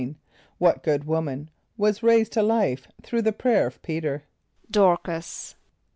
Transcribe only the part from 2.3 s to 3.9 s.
to life through the prayer of